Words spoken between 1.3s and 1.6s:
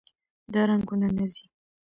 ځي.